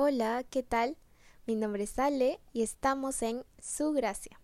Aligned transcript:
Hola, 0.00 0.44
¿qué 0.48 0.62
tal? 0.62 0.96
Mi 1.44 1.56
nombre 1.56 1.82
es 1.82 1.98
Ale 1.98 2.38
y 2.52 2.62
estamos 2.62 3.20
en 3.20 3.44
Su 3.60 3.90
Gracia. 3.90 4.38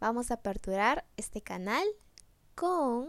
Vamos 0.00 0.30
a 0.30 0.34
aperturar 0.36 1.04
este 1.18 1.42
canal 1.42 1.86
con 2.54 3.08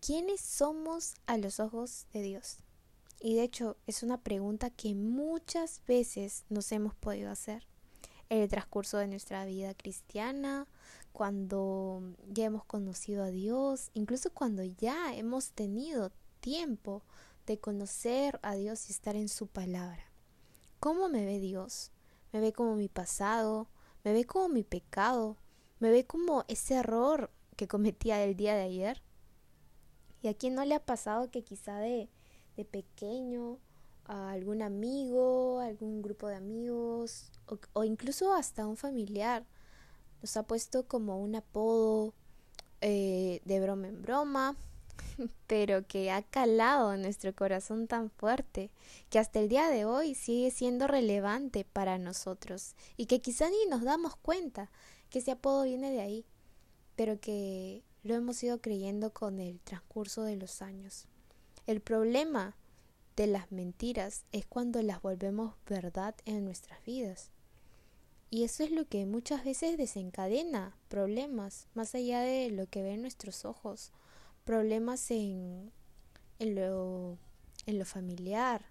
¿quiénes 0.00 0.40
somos 0.40 1.12
a 1.26 1.36
los 1.36 1.60
ojos 1.60 2.06
de 2.14 2.22
Dios? 2.22 2.56
Y 3.20 3.34
de 3.34 3.42
hecho 3.42 3.76
es 3.86 4.02
una 4.02 4.16
pregunta 4.16 4.70
que 4.70 4.94
muchas 4.94 5.82
veces 5.86 6.46
nos 6.48 6.72
hemos 6.72 6.94
podido 6.94 7.30
hacer 7.30 7.66
en 8.30 8.40
el 8.40 8.48
transcurso 8.48 8.96
de 8.96 9.08
nuestra 9.08 9.44
vida 9.44 9.74
cristiana, 9.74 10.66
cuando 11.12 12.02
ya 12.32 12.46
hemos 12.46 12.64
conocido 12.64 13.24
a 13.24 13.30
Dios, 13.30 13.90
incluso 13.92 14.32
cuando 14.32 14.64
ya 14.64 15.14
hemos 15.14 15.50
tenido 15.50 16.12
tiempo 16.40 17.02
de 17.44 17.58
conocer 17.58 18.40
a 18.42 18.54
Dios 18.54 18.88
y 18.88 18.92
estar 18.92 19.16
en 19.16 19.28
su 19.28 19.48
palabra. 19.48 20.13
¿Cómo 20.84 21.08
me 21.08 21.24
ve 21.24 21.40
Dios? 21.40 21.92
¿Me 22.30 22.40
ve 22.40 22.52
como 22.52 22.76
mi 22.76 22.90
pasado? 22.90 23.68
¿Me 24.04 24.12
ve 24.12 24.26
como 24.26 24.50
mi 24.50 24.64
pecado? 24.64 25.38
¿Me 25.80 25.90
ve 25.90 26.04
como 26.04 26.44
ese 26.46 26.74
error 26.74 27.30
que 27.56 27.66
cometía 27.66 28.22
el 28.22 28.36
día 28.36 28.54
de 28.54 28.64
ayer? 28.64 29.02
¿Y 30.20 30.28
a 30.28 30.34
quién 30.34 30.54
no 30.54 30.62
le 30.62 30.74
ha 30.74 30.84
pasado 30.84 31.30
que 31.30 31.42
quizá 31.42 31.78
de, 31.78 32.10
de 32.58 32.66
pequeño 32.66 33.60
a 34.04 34.32
algún 34.32 34.60
amigo, 34.60 35.60
algún 35.60 36.02
grupo 36.02 36.28
de 36.28 36.36
amigos 36.36 37.32
o, 37.46 37.58
o, 37.72 37.84
incluso 37.84 38.34
hasta 38.34 38.66
un 38.66 38.76
familiar 38.76 39.46
nos 40.20 40.36
ha 40.36 40.42
puesto 40.42 40.86
como 40.86 41.18
un 41.18 41.34
apodo 41.34 42.12
eh, 42.82 43.40
de 43.46 43.58
broma 43.58 43.88
en 43.88 44.02
broma 44.02 44.54
pero 45.46 45.86
que 45.86 46.10
ha 46.10 46.22
calado 46.22 46.92
en 46.92 47.02
nuestro 47.02 47.34
corazón 47.34 47.86
tan 47.86 48.10
fuerte 48.10 48.70
que 49.10 49.18
hasta 49.18 49.40
el 49.40 49.48
día 49.48 49.68
de 49.68 49.84
hoy 49.84 50.14
sigue 50.14 50.50
siendo 50.50 50.86
relevante 50.86 51.64
para 51.64 51.98
nosotros 51.98 52.74
y 52.96 53.06
que 53.06 53.20
quizá 53.20 53.48
ni 53.48 53.66
nos 53.68 53.82
damos 53.82 54.16
cuenta 54.16 54.70
que 55.10 55.20
ese 55.20 55.32
apodo 55.32 55.64
viene 55.64 55.90
de 55.90 56.00
ahí, 56.00 56.24
pero 56.96 57.20
que 57.20 57.82
lo 58.02 58.14
hemos 58.14 58.42
ido 58.42 58.60
creyendo 58.60 59.12
con 59.12 59.40
el 59.40 59.60
transcurso 59.60 60.22
de 60.22 60.36
los 60.36 60.62
años. 60.62 61.06
El 61.66 61.80
problema 61.80 62.56
de 63.16 63.26
las 63.26 63.52
mentiras 63.52 64.24
es 64.32 64.44
cuando 64.46 64.82
las 64.82 65.00
volvemos 65.00 65.54
verdad 65.66 66.14
en 66.24 66.44
nuestras 66.44 66.84
vidas. 66.84 67.30
Y 68.30 68.42
eso 68.42 68.64
es 68.64 68.72
lo 68.72 68.86
que 68.86 69.06
muchas 69.06 69.44
veces 69.44 69.78
desencadena 69.78 70.76
problemas 70.88 71.68
más 71.74 71.94
allá 71.94 72.20
de 72.20 72.50
lo 72.50 72.66
que 72.66 72.82
ven 72.82 73.02
nuestros 73.02 73.44
ojos 73.44 73.92
problemas 74.44 75.10
en, 75.10 75.72
en, 76.38 76.54
lo, 76.54 77.18
en 77.66 77.78
lo 77.78 77.84
familiar, 77.84 78.66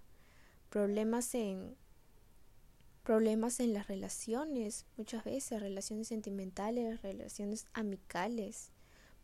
problemas 0.70 1.34
en 1.34 1.76
problemas 3.04 3.60
en 3.60 3.74
las 3.74 3.86
relaciones, 3.86 4.86
muchas 4.96 5.24
veces 5.24 5.60
relaciones 5.60 6.08
sentimentales, 6.08 7.02
relaciones 7.02 7.66
amicales, 7.74 8.70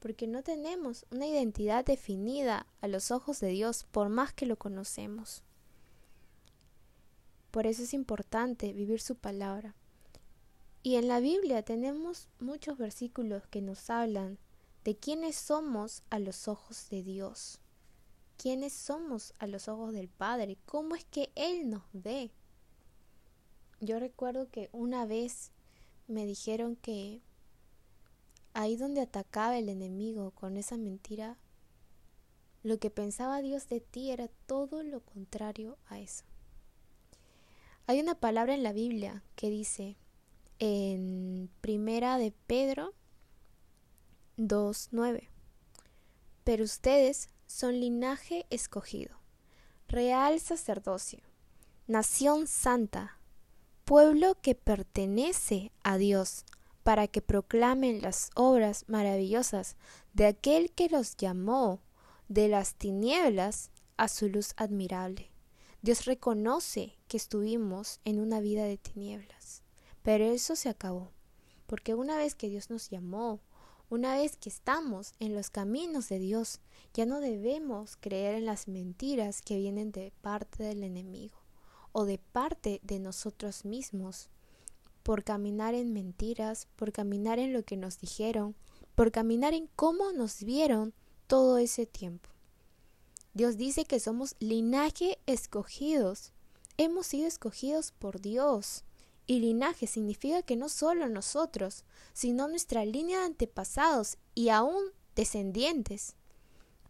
porque 0.00 0.26
no 0.26 0.42
tenemos 0.42 1.06
una 1.10 1.26
identidad 1.26 1.84
definida 1.84 2.66
a 2.82 2.88
los 2.88 3.10
ojos 3.10 3.40
de 3.40 3.48
Dios 3.48 3.86
por 3.90 4.10
más 4.10 4.34
que 4.34 4.44
lo 4.44 4.56
conocemos. 4.56 5.42
Por 7.50 7.66
eso 7.66 7.82
es 7.82 7.94
importante 7.94 8.72
vivir 8.72 9.00
su 9.00 9.16
palabra. 9.16 9.74
Y 10.82 10.96
en 10.96 11.08
la 11.08 11.20
Biblia 11.20 11.62
tenemos 11.62 12.28
muchos 12.38 12.78
versículos 12.78 13.46
que 13.48 13.60
nos 13.60 13.90
hablan 13.90 14.38
de 14.84 14.96
quiénes 14.96 15.36
somos 15.36 16.02
a 16.10 16.18
los 16.18 16.48
ojos 16.48 16.88
de 16.90 17.02
Dios, 17.02 17.60
quiénes 18.36 18.72
somos 18.72 19.34
a 19.38 19.46
los 19.46 19.68
ojos 19.68 19.92
del 19.92 20.08
Padre, 20.08 20.56
cómo 20.64 20.94
es 20.94 21.04
que 21.04 21.30
Él 21.34 21.68
nos 21.70 21.82
ve. 21.92 22.30
Yo 23.80 23.98
recuerdo 23.98 24.48
que 24.50 24.68
una 24.72 25.06
vez 25.06 25.52
me 26.08 26.26
dijeron 26.26 26.76
que 26.76 27.20
ahí 28.52 28.76
donde 28.76 29.00
atacaba 29.00 29.58
el 29.58 29.68
enemigo 29.68 30.32
con 30.32 30.56
esa 30.56 30.76
mentira, 30.76 31.38
lo 32.62 32.78
que 32.78 32.90
pensaba 32.90 33.40
Dios 33.40 33.68
de 33.68 33.80
ti 33.80 34.10
era 34.10 34.28
todo 34.46 34.82
lo 34.82 35.00
contrario 35.00 35.78
a 35.88 35.98
eso. 35.98 36.24
Hay 37.86 38.00
una 38.00 38.14
palabra 38.14 38.54
en 38.54 38.62
la 38.62 38.72
Biblia 38.72 39.22
que 39.34 39.50
dice 39.50 39.96
en 40.58 41.50
Primera 41.60 42.18
de 42.18 42.32
Pedro 42.46 42.94
2.9. 44.40 45.28
Pero 46.44 46.64
ustedes 46.64 47.28
son 47.46 47.78
linaje 47.78 48.46
escogido, 48.48 49.20
real 49.86 50.40
sacerdocio, 50.40 51.20
nación 51.86 52.46
santa, 52.46 53.18
pueblo 53.84 54.36
que 54.40 54.54
pertenece 54.54 55.72
a 55.82 55.98
Dios, 55.98 56.44
para 56.82 57.06
que 57.06 57.20
proclamen 57.20 58.00
las 58.00 58.30
obras 58.34 58.84
maravillosas 58.88 59.76
de 60.14 60.26
aquel 60.26 60.72
que 60.72 60.88
los 60.88 61.16
llamó 61.16 61.82
de 62.28 62.48
las 62.48 62.74
tinieblas 62.74 63.70
a 63.98 64.08
su 64.08 64.28
luz 64.28 64.54
admirable. 64.56 65.30
Dios 65.82 66.06
reconoce 66.06 66.96
que 67.08 67.16
estuvimos 67.16 68.00
en 68.04 68.20
una 68.20 68.40
vida 68.40 68.64
de 68.64 68.78
tinieblas, 68.78 69.62
pero 70.02 70.24
eso 70.24 70.56
se 70.56 70.70
acabó, 70.70 71.10
porque 71.66 71.94
una 71.94 72.16
vez 72.16 72.34
que 72.34 72.48
Dios 72.48 72.70
nos 72.70 72.88
llamó 72.88 73.40
una 73.90 74.14
vez 74.14 74.36
que 74.36 74.48
estamos 74.48 75.14
en 75.18 75.34
los 75.34 75.50
caminos 75.50 76.08
de 76.08 76.20
Dios, 76.20 76.60
ya 76.94 77.06
no 77.06 77.20
debemos 77.20 77.96
creer 77.96 78.36
en 78.36 78.46
las 78.46 78.68
mentiras 78.68 79.42
que 79.42 79.58
vienen 79.58 79.90
de 79.90 80.12
parte 80.22 80.62
del 80.62 80.84
enemigo 80.84 81.36
o 81.92 82.04
de 82.04 82.18
parte 82.18 82.80
de 82.84 83.00
nosotros 83.00 83.64
mismos, 83.64 84.30
por 85.02 85.24
caminar 85.24 85.74
en 85.74 85.92
mentiras, 85.92 86.68
por 86.76 86.92
caminar 86.92 87.40
en 87.40 87.52
lo 87.52 87.64
que 87.64 87.76
nos 87.76 87.98
dijeron, 87.98 88.54
por 88.94 89.10
caminar 89.10 89.54
en 89.54 89.68
cómo 89.74 90.12
nos 90.12 90.44
vieron 90.44 90.94
todo 91.26 91.58
ese 91.58 91.84
tiempo. 91.84 92.28
Dios 93.34 93.56
dice 93.56 93.84
que 93.84 93.98
somos 93.98 94.36
linaje 94.38 95.18
escogidos. 95.26 96.32
Hemos 96.76 97.08
sido 97.08 97.26
escogidos 97.26 97.92
por 97.92 98.20
Dios. 98.20 98.84
Y 99.30 99.38
linaje 99.38 99.86
significa 99.86 100.42
que 100.42 100.56
no 100.56 100.68
solo 100.68 101.08
nosotros, 101.08 101.84
sino 102.12 102.48
nuestra 102.48 102.84
línea 102.84 103.20
de 103.20 103.26
antepasados 103.26 104.18
y 104.34 104.48
aún 104.48 104.82
descendientes. 105.14 106.16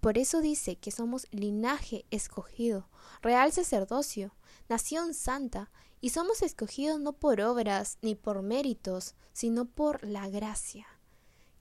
Por 0.00 0.16
eso 0.16 0.40
dice 0.40 0.76
que 0.76 0.90
somos 0.90 1.26
linaje 1.32 2.06
escogido, 2.10 2.88
real 3.20 3.52
sacerdocio, 3.52 4.34
nación 4.70 5.12
santa, 5.12 5.70
y 6.00 6.08
somos 6.08 6.40
escogidos 6.40 6.98
no 6.98 7.12
por 7.12 7.42
obras 7.42 7.98
ni 8.00 8.14
por 8.14 8.40
méritos, 8.40 9.14
sino 9.34 9.66
por 9.66 10.02
la 10.02 10.30
gracia. 10.30 10.86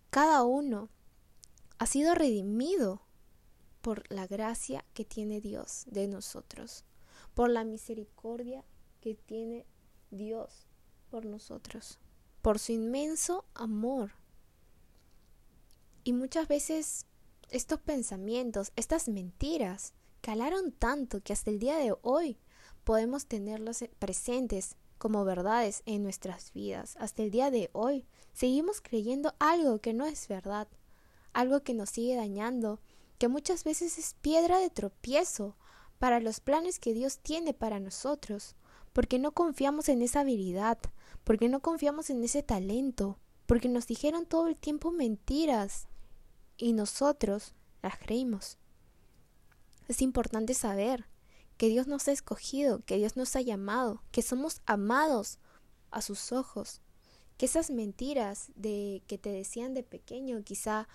Cada 0.09 0.43
uno 0.43 0.87
ha 1.77 1.87
sido 1.87 2.15
redimido 2.15 3.01
por 3.81 4.09
la 4.09 4.27
gracia 4.27 4.85
que 4.93 5.03
tiene 5.03 5.41
Dios 5.41 5.83
de 5.87 6.07
nosotros, 6.07 6.85
por 7.33 7.49
la 7.49 7.65
misericordia 7.65 8.63
que 9.01 9.15
tiene 9.15 9.65
Dios 10.09 10.68
por 11.09 11.25
nosotros, 11.25 11.99
por 12.41 12.59
su 12.59 12.71
inmenso 12.71 13.45
amor. 13.53 14.11
Y 16.03 16.13
muchas 16.13 16.47
veces 16.47 17.05
estos 17.49 17.79
pensamientos, 17.79 18.71
estas 18.75 19.07
mentiras, 19.07 19.93
calaron 20.21 20.71
tanto 20.71 21.21
que 21.21 21.33
hasta 21.33 21.49
el 21.49 21.59
día 21.59 21.77
de 21.77 21.95
hoy 22.01 22.37
podemos 22.83 23.25
tenerlos 23.25 23.83
presentes 23.99 24.75
como 24.97 25.23
verdades 25.23 25.81
en 25.85 26.03
nuestras 26.03 26.53
vidas. 26.53 26.95
Hasta 26.99 27.23
el 27.23 27.31
día 27.31 27.51
de 27.51 27.69
hoy 27.73 28.05
seguimos 28.33 28.81
creyendo 28.81 29.33
algo 29.39 29.79
que 29.79 29.93
no 29.93 30.05
es 30.05 30.27
verdad, 30.27 30.67
algo 31.33 31.61
que 31.63 31.73
nos 31.73 31.89
sigue 31.89 32.15
dañando, 32.15 32.79
que 33.17 33.27
muchas 33.27 33.63
veces 33.63 33.97
es 33.97 34.13
piedra 34.15 34.59
de 34.59 34.69
tropiezo 34.69 35.55
para 35.97 36.19
los 36.19 36.39
planes 36.39 36.79
que 36.79 36.93
Dios 36.93 37.19
tiene 37.19 37.53
para 37.53 37.79
nosotros, 37.79 38.55
porque 38.93 39.19
no 39.19 39.31
confiamos 39.31 39.89
en 39.89 40.01
esa 40.01 40.21
habilidad, 40.21 40.79
porque 41.23 41.49
no 41.49 41.61
confiamos 41.61 42.09
en 42.09 42.23
ese 42.23 42.43
talento, 42.43 43.17
porque 43.45 43.69
nos 43.69 43.87
dijeron 43.87 44.25
todo 44.25 44.47
el 44.47 44.55
tiempo 44.55 44.91
mentiras 44.91 45.87
y 46.57 46.73
nosotros 46.73 47.53
las 47.81 47.97
creímos. 47.97 48.57
Es 49.87 50.01
importante 50.01 50.53
saber 50.53 51.05
que 51.57 51.69
Dios 51.69 51.87
nos 51.87 52.07
ha 52.07 52.11
escogido, 52.11 52.83
que 52.85 52.97
Dios 52.97 53.17
nos 53.17 53.35
ha 53.35 53.41
llamado, 53.41 54.03
que 54.11 54.21
somos 54.21 54.61
amados 54.65 55.39
a 55.91 56.01
sus 56.01 56.31
ojos, 56.31 56.81
que 57.37 57.45
esas 57.45 57.69
mentiras 57.69 58.51
de 58.55 59.01
que 59.07 59.17
te 59.17 59.31
decían 59.31 59.73
de 59.73 59.83
pequeño, 59.83 60.43
quizá 60.43 60.87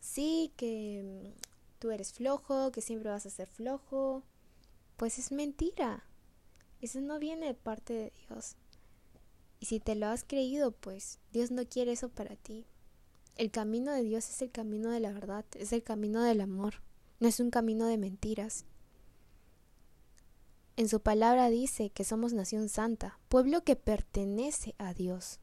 sí 0.00 0.52
que 0.56 1.34
tú 1.78 1.90
eres 1.90 2.12
flojo, 2.12 2.72
que 2.72 2.80
siempre 2.80 3.10
vas 3.10 3.26
a 3.26 3.30
ser 3.30 3.48
flojo, 3.48 4.22
pues 4.96 5.18
es 5.18 5.32
mentira. 5.32 6.04
Eso 6.82 7.00
no 7.00 7.20
viene 7.20 7.46
de 7.46 7.54
parte 7.54 7.94
de 7.94 8.12
Dios. 8.28 8.56
Y 9.60 9.66
si 9.66 9.78
te 9.78 9.94
lo 9.94 10.08
has 10.08 10.24
creído, 10.24 10.72
pues 10.72 11.20
Dios 11.32 11.52
no 11.52 11.64
quiere 11.64 11.92
eso 11.92 12.08
para 12.08 12.34
ti. 12.34 12.66
El 13.36 13.52
camino 13.52 13.92
de 13.92 14.02
Dios 14.02 14.28
es 14.28 14.42
el 14.42 14.50
camino 14.50 14.90
de 14.90 14.98
la 14.98 15.12
verdad, 15.12 15.44
es 15.54 15.72
el 15.72 15.84
camino 15.84 16.20
del 16.22 16.40
amor, 16.40 16.82
no 17.20 17.28
es 17.28 17.38
un 17.38 17.50
camino 17.50 17.86
de 17.86 17.96
mentiras. 17.96 18.66
en 20.76 20.88
su 20.88 21.00
palabra 21.00 21.50
dice 21.50 21.90
que 21.90 22.02
somos 22.02 22.32
nación 22.32 22.68
santa, 22.68 23.18
pueblo 23.28 23.62
que 23.62 23.76
pertenece 23.76 24.74
a 24.78 24.92
Dios. 24.92 25.38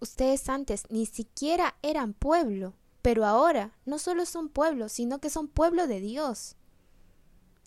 Ustedes 0.00 0.48
antes 0.48 0.84
ni 0.90 1.06
siquiera 1.06 1.76
eran 1.82 2.14
pueblo, 2.14 2.74
pero 3.02 3.24
ahora 3.24 3.76
no 3.84 3.98
solo 3.98 4.26
son 4.26 4.48
pueblo, 4.48 4.88
sino 4.88 5.18
que 5.18 5.30
son 5.30 5.48
pueblo 5.48 5.88
de 5.88 6.00
Dios. 6.00 6.56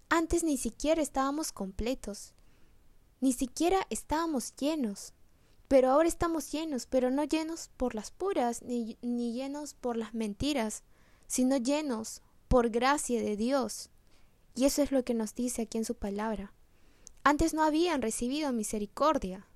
Antes 0.10 0.44
ni 0.44 0.56
siquiera 0.56 1.02
estábamos 1.02 1.52
completos, 1.52 2.34
ni 3.22 3.34
siquiera 3.34 3.88
estábamos 3.90 4.56
llenos, 4.56 5.14
pero 5.68 5.92
ahora 5.92 6.10
estamos 6.10 6.52
llenos, 6.52 6.86
pero 6.86 7.12
no 7.12 7.24
llenos 7.24 7.70
por 7.78 7.96
las 7.96 8.12
puras, 8.12 8.62
ni, 8.64 8.98
ni 9.02 9.32
llenos 9.32 9.74
por 9.74 9.96
las 9.96 10.14
mentiras, 10.14 10.84
sino 11.28 11.56
llenos 11.56 12.22
por 12.50 12.70
gracia 12.70 13.22
de 13.22 13.38
Dios. 13.38 13.90
Y 14.54 14.66
eso 14.66 14.82
es 14.82 14.92
lo 14.92 15.06
que 15.06 15.14
nos 15.14 15.34
dice 15.34 15.62
aquí 15.62 15.78
en 15.78 15.86
su 15.86 15.96
palabra. 15.96 16.52
Antes 17.24 17.54
no 17.54 17.64
habían 17.64 18.02
recibido 18.02 18.52
misericordia, 18.52 19.48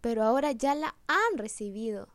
pero 0.00 0.22
ahora 0.22 0.52
ya 0.52 0.74
la 0.74 0.96
han 1.06 1.36
recibido. 1.36 2.08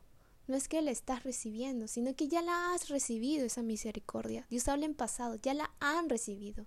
No 0.48 0.56
es 0.56 0.68
que 0.68 0.82
la 0.82 0.92
estás 0.92 1.24
recibiendo, 1.24 1.88
sino 1.88 2.16
que 2.16 2.28
ya 2.28 2.42
la 2.42 2.74
has 2.74 2.90
recibido 2.90 3.46
esa 3.46 3.62
misericordia. 3.62 4.48
Dios 4.50 4.68
habla 4.68 4.86
en 4.86 4.96
pasado, 4.96 5.36
ya 5.36 5.54
la 5.54 5.72
han 5.80 6.10
recibido. 6.10 6.66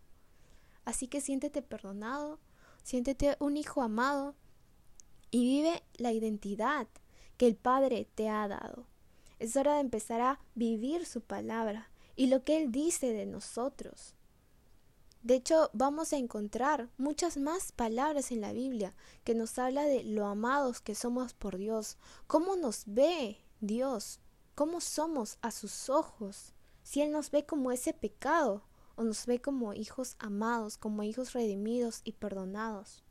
Así 0.85 1.09
que 1.09 1.21
siéntete 1.21 1.63
perdonado, 1.63 2.39
siéntete 2.87 3.37
un 3.41 3.57
hijo 3.57 3.83
amado 3.83 4.37
y 5.33 5.43
vive 5.43 5.83
la 5.97 6.13
identidad 6.13 6.87
que 7.37 7.49
el 7.49 7.57
Padre 7.57 8.07
te 8.15 8.29
ha 8.29 8.47
dado. 8.47 8.87
Es 9.41 9.57
hora 9.57 9.75
de 9.75 9.81
empezar 9.81 10.21
a 10.21 10.39
vivir 10.55 11.05
su 11.05 11.21
palabra 11.21 11.91
y 12.15 12.29
lo 12.29 12.45
que 12.45 12.63
Él 12.63 12.71
dice 12.71 13.13
de 13.13 13.27
nosotros. 13.27 14.15
De 15.25 15.35
hecho, 15.35 15.69
vamos 15.73 16.13
a 16.13 16.17
encontrar 16.17 16.89
muchas 16.97 17.39
más 17.39 17.73
palabras 17.73 18.31
en 18.31 18.41
la 18.41 18.53
Biblia 18.53 18.95
que 19.25 19.35
nos 19.35 19.59
habla 19.59 19.83
de 19.83 20.05
lo 20.05 20.25
amados 20.25 20.81
que 20.81 20.95
somos 20.95 21.35
por 21.35 21.57
Dios, 21.57 21.99
cómo 22.29 22.55
nos 22.55 22.85
ve 22.87 23.39
Dios, 23.61 24.21
cómo 24.55 24.81
somos 24.81 25.39
a 25.43 25.51
sus 25.51 25.91
ojos, 25.91 26.53
si 26.85 27.03
Él 27.03 27.11
nos 27.11 27.33
ve 27.33 27.45
como 27.45 27.73
ese 27.73 27.93
pecado 27.93 28.63
o 28.97 29.05
nos 29.05 29.27
ve 29.27 29.41
como 29.41 29.73
hijos 29.75 30.17
amados, 30.19 30.77
como 30.77 31.03
hijos 31.03 31.33
redimidos 31.33 32.01
y 32.05 32.13
perdonados. 32.13 33.05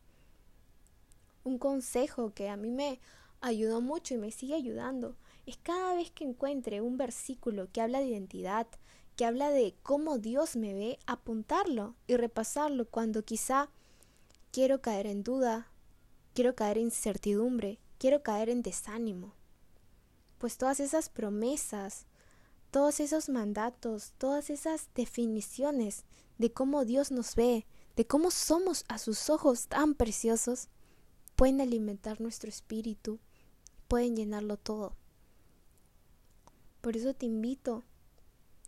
Un 1.43 1.57
consejo 1.57 2.33
que 2.33 2.49
a 2.49 2.57
mí 2.57 2.71
me 2.71 2.99
ayudó 3.39 3.81
mucho 3.81 4.15
y 4.15 4.17
me 4.17 4.31
sigue 4.31 4.55
ayudando 4.55 5.15
es 5.45 5.57
cada 5.57 5.95
vez 5.95 6.11
que 6.11 6.23
encuentre 6.23 6.81
un 6.81 6.97
versículo 6.97 7.71
que 7.71 7.81
habla 7.81 7.99
de 7.99 8.07
identidad, 8.07 8.67
que 9.15 9.25
habla 9.25 9.51
de 9.51 9.75
cómo 9.83 10.17
Dios 10.17 10.55
me 10.55 10.73
ve, 10.73 10.99
apuntarlo 11.05 11.95
y 12.07 12.17
repasarlo 12.17 12.85
cuando 12.89 13.23
quizá 13.23 13.69
quiero 14.51 14.81
caer 14.81 15.05
en 15.05 15.23
duda, 15.23 15.67
quiero 16.33 16.55
caer 16.55 16.77
en 16.77 16.85
incertidumbre, 16.85 17.79
quiero 17.99 18.23
caer 18.23 18.49
en 18.49 18.61
desánimo. 18.61 19.33
Pues 20.39 20.57
todas 20.57 20.79
esas 20.79 21.09
promesas, 21.09 22.07
todos 22.75 22.99
esos 22.99 23.29
mandatos, 23.29 24.11
todas 24.17 24.49
esas 24.49 24.89
definiciones 24.95 26.03
de 26.37 26.51
cómo 26.51 26.83
Dios 26.83 27.09
nos 27.09 27.33
ve, 27.35 27.65
de 27.95 28.05
cómo 28.05 28.31
somos 28.31 28.83
a 28.89 28.97
sus 28.97 29.29
ojos 29.29 29.67
tan 29.67 29.93
preciosos, 29.93 30.67
pueden 31.37 31.61
alimentar 31.61 32.19
nuestro 32.19 32.49
espíritu, 32.49 33.21
pueden 33.87 34.17
llenarlo 34.17 34.57
todo. 34.57 34.97
Por 36.81 36.97
eso 36.97 37.13
te 37.13 37.25
invito 37.25 37.85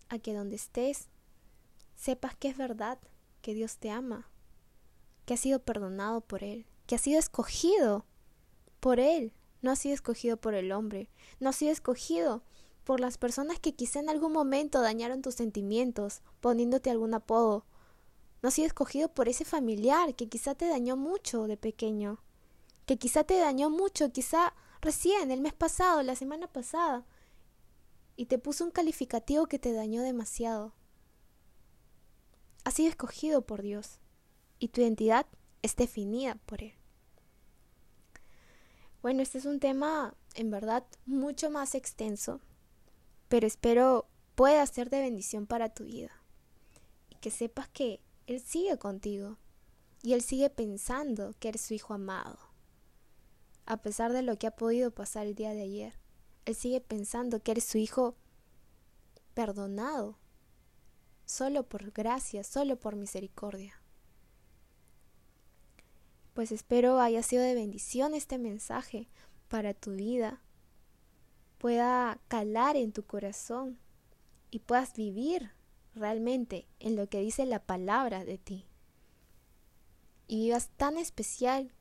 a 0.08 0.20
que 0.20 0.34
donde 0.34 0.56
estés 0.56 1.10
sepas 1.98 2.34
que 2.34 2.48
es 2.48 2.56
verdad, 2.56 3.00
que 3.42 3.54
Dios 3.54 3.76
te 3.76 3.92
ama, 3.92 4.30
que 5.26 5.34
has 5.34 5.42
sido 5.42 5.60
perdonado 5.60 6.22
por 6.22 6.46
Él, 6.46 6.66
que 6.86 6.96
has 6.96 7.02
sido 7.02 7.20
escogido 7.20 8.06
por 8.80 9.02
Él, 9.02 9.34
no 9.62 9.72
has 9.72 9.80
sido 9.80 9.96
escogido 9.96 10.38
por 10.38 10.54
el 10.54 10.72
hombre, 10.72 11.10
no 11.42 11.50
has 11.50 11.58
sido 11.58 11.74
escogido 11.74 12.42
por 12.88 13.02
las 13.02 13.18
personas 13.18 13.60
que 13.60 13.76
quizá 13.76 14.00
en 14.00 14.08
algún 14.08 14.32
momento 14.32 14.80
dañaron 14.80 15.22
tus 15.22 15.36
sentimientos, 15.36 16.22
poniéndote 16.40 16.90
algún 16.90 17.14
apodo. 17.14 17.66
No 18.42 18.48
has 18.48 18.54
sido 18.54 18.66
escogido 18.66 19.14
por 19.14 19.28
ese 19.28 19.44
familiar 19.44 20.16
que 20.16 20.30
quizá 20.30 20.56
te 20.56 20.70
dañó 20.70 20.96
mucho 20.96 21.48
de 21.48 21.58
pequeño, 21.58 22.24
que 22.86 22.96
quizá 22.98 23.26
te 23.26 23.38
dañó 23.38 23.70
mucho, 23.70 24.14
quizá 24.14 24.54
recién, 24.80 25.32
el 25.32 25.42
mes 25.42 25.52
pasado, 25.52 26.02
la 26.02 26.16
semana 26.16 26.48
pasada, 26.48 27.06
y 28.16 28.28
te 28.28 28.38
puso 28.38 28.64
un 28.64 28.72
calificativo 28.72 29.48
que 29.48 29.60
te 29.60 29.74
dañó 29.74 30.02
demasiado. 30.02 30.72
Has 32.64 32.76
sido 32.76 32.88
escogido 32.88 33.42
por 33.42 33.64
Dios 33.64 34.00
y 34.60 34.70
tu 34.70 34.80
identidad 34.80 35.26
es 35.62 35.76
definida 35.76 36.36
por 36.46 36.64
Él. 36.64 36.74
Bueno, 39.02 39.22
este 39.22 39.40
es 39.40 39.46
un 39.46 39.60
tema 39.60 40.16
en 40.36 40.52
verdad 40.52 40.86
mucho 41.06 41.50
más 41.50 41.76
extenso, 41.76 42.40
pero 43.28 43.48
espero 43.48 44.08
pueda 44.36 44.66
ser 44.66 44.90
de 44.90 45.02
bendición 45.02 45.48
para 45.48 45.74
tu 45.74 45.86
vida 45.86 46.12
y 47.10 47.16
que 47.16 47.32
sepas 47.32 47.68
que 47.70 48.02
Él 48.26 48.40
sigue 48.40 48.78
contigo 48.78 49.38
y 50.04 50.14
Él 50.14 50.22
sigue 50.22 50.50
pensando 50.50 51.36
que 51.40 51.50
eres 51.50 51.62
su 51.62 51.74
hijo 51.74 51.94
amado, 51.94 52.38
a 53.66 53.78
pesar 53.78 54.14
de 54.14 54.22
lo 54.22 54.38
que 54.38 54.48
ha 54.48 54.52
podido 54.52 54.92
pasar 54.92 55.28
el 55.28 55.36
día 55.36 55.54
de 55.54 55.64
ayer. 55.64 55.94
Él 56.46 56.56
sigue 56.56 56.80
pensando 56.80 57.42
que 57.42 57.52
eres 57.52 57.66
su 57.66 57.78
hijo 57.78 58.16
perdonado, 59.34 60.18
solo 61.26 61.64
por 61.68 61.92
gracia, 61.92 62.44
solo 62.44 62.80
por 62.80 62.96
misericordia. 62.96 63.82
Pues 66.34 66.52
espero 66.52 67.00
haya 67.00 67.24
sido 67.24 67.42
de 67.44 67.56
bendición 67.56 68.14
este 68.14 68.38
mensaje 68.38 69.10
para 69.48 69.74
tu 69.74 69.92
vida, 69.92 70.42
pueda 71.58 72.20
calar 72.28 72.76
en 72.76 72.92
tu 72.92 73.04
corazón 73.04 73.80
y 74.52 74.60
puedas 74.60 74.94
vivir 74.94 75.52
realmente 75.96 76.68
en 76.80 76.96
lo 76.96 77.08
que 77.08 77.20
dice 77.20 77.46
la 77.46 77.60
palabra 77.60 78.24
de 78.24 78.38
ti. 78.38 78.66
Y 80.28 80.46
vivas 80.46 80.70
tan 80.78 80.98
especial 80.98 81.72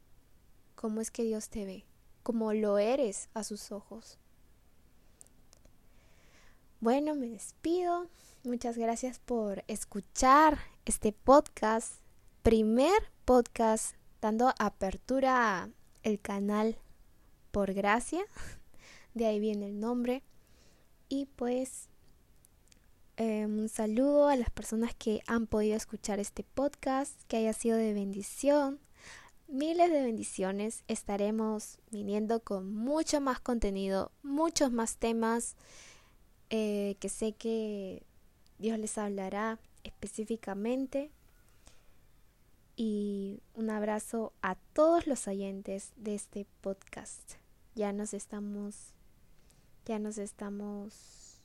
como 0.74 1.00
es 1.00 1.10
que 1.10 1.24
Dios 1.24 1.48
te 1.48 1.64
ve, 1.64 1.84
como 2.22 2.52
lo 2.52 2.78
eres 2.78 3.28
a 3.34 3.44
sus 3.44 3.72
ojos. 3.72 4.18
Bueno, 6.80 7.14
me 7.14 7.28
despido. 7.28 8.08
Muchas 8.44 8.78
gracias 8.78 9.18
por 9.18 9.64
escuchar 9.66 10.58
este 10.84 11.12
podcast, 11.12 11.96
primer 12.42 13.10
podcast 13.24 13.96
dando 14.20 14.52
apertura 14.58 15.68
al 16.04 16.20
canal 16.20 16.78
por 17.50 17.72
gracia. 17.72 18.24
De 19.16 19.24
ahí 19.24 19.40
viene 19.40 19.68
el 19.68 19.80
nombre. 19.80 20.22
Y 21.08 21.24
pues 21.24 21.88
em, 23.16 23.60
un 23.60 23.70
saludo 23.70 24.28
a 24.28 24.36
las 24.36 24.50
personas 24.50 24.94
que 24.94 25.22
han 25.26 25.46
podido 25.46 25.74
escuchar 25.74 26.20
este 26.20 26.42
podcast, 26.44 27.18
que 27.26 27.38
haya 27.38 27.54
sido 27.54 27.78
de 27.78 27.94
bendición. 27.94 28.78
Miles 29.48 29.90
de 29.90 30.02
bendiciones. 30.02 30.84
Estaremos 30.86 31.78
viniendo 31.90 32.40
con 32.40 32.74
mucho 32.74 33.22
más 33.22 33.40
contenido, 33.40 34.12
muchos 34.22 34.70
más 34.70 34.98
temas. 34.98 35.56
Eh, 36.50 36.96
que 37.00 37.08
sé 37.08 37.32
que 37.32 38.02
Dios 38.58 38.78
les 38.78 38.98
hablará 38.98 39.58
específicamente. 39.82 41.10
Y 42.76 43.40
un 43.54 43.70
abrazo 43.70 44.34
a 44.42 44.56
todos 44.74 45.06
los 45.06 45.26
oyentes 45.26 45.94
de 45.96 46.16
este 46.16 46.46
podcast. 46.60 47.36
Ya 47.74 47.94
nos 47.94 48.12
estamos, 48.12 48.92
ya 49.86 49.98
nos 49.98 50.18
estamos, 50.18 51.40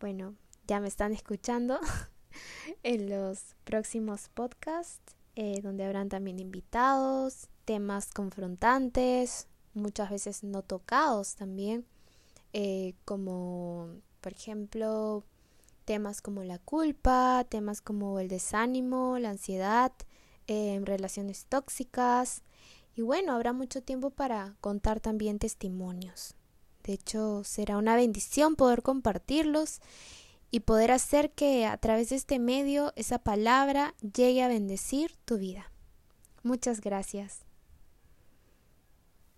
bueno, 0.00 0.34
ya 0.66 0.80
me 0.80 0.88
están 0.88 1.12
escuchando 1.12 1.78
en 2.82 3.08
los 3.08 3.54
próximos 3.64 4.28
podcasts, 4.30 5.14
eh, 5.36 5.60
donde 5.62 5.84
habrán 5.84 6.08
también 6.08 6.40
invitados, 6.40 7.48
temas 7.64 8.10
confrontantes, 8.12 9.46
muchas 9.74 10.10
veces 10.10 10.42
no 10.42 10.62
tocados 10.62 11.36
también 11.36 11.86
eh, 12.52 12.94
como 13.04 13.88
por 14.20 14.32
ejemplo 14.32 15.24
temas 15.84 16.20
como 16.22 16.44
la 16.44 16.58
culpa, 16.58 17.44
temas 17.48 17.80
como 17.80 18.18
el 18.20 18.28
desánimo, 18.28 19.18
la 19.18 19.30
ansiedad, 19.30 19.92
eh, 20.46 20.80
relaciones 20.84 21.46
tóxicas 21.46 22.42
y 22.94 23.02
bueno, 23.02 23.32
habrá 23.32 23.52
mucho 23.52 23.82
tiempo 23.82 24.10
para 24.10 24.56
contar 24.60 25.00
también 25.00 25.38
testimonios. 25.38 26.34
De 26.88 26.94
hecho, 26.94 27.44
será 27.44 27.76
una 27.76 27.96
bendición 27.96 28.56
poder 28.56 28.80
compartirlos 28.80 29.82
y 30.50 30.60
poder 30.60 30.90
hacer 30.90 31.30
que 31.32 31.66
a 31.66 31.76
través 31.76 32.08
de 32.08 32.16
este 32.16 32.38
medio 32.38 32.94
esa 32.96 33.18
palabra 33.18 33.94
llegue 34.00 34.42
a 34.42 34.48
bendecir 34.48 35.14
tu 35.26 35.36
vida. 35.36 35.70
Muchas 36.42 36.80
gracias. 36.80 37.47